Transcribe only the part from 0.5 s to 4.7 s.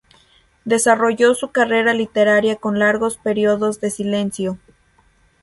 Desarrolló su carrera literaria con largos periodos de silencio.